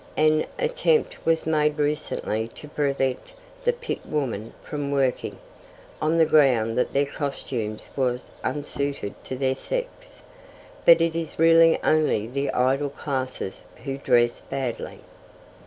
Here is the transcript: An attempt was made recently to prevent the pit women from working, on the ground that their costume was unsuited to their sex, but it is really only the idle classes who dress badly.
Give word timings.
An 0.17 0.47
attempt 0.57 1.23
was 1.27 1.45
made 1.45 1.77
recently 1.77 2.47
to 2.55 2.67
prevent 2.67 3.19
the 3.65 3.71
pit 3.71 3.99
women 4.03 4.51
from 4.63 4.89
working, 4.89 5.37
on 6.01 6.17
the 6.17 6.25
ground 6.25 6.75
that 6.75 6.91
their 6.91 7.05
costume 7.05 7.77
was 7.95 8.31
unsuited 8.43 9.13
to 9.25 9.35
their 9.37 9.53
sex, 9.53 10.23
but 10.87 11.01
it 11.01 11.15
is 11.15 11.37
really 11.37 11.77
only 11.83 12.25
the 12.25 12.49
idle 12.49 12.89
classes 12.89 13.63
who 13.83 13.95
dress 13.99 14.41
badly. 14.49 15.01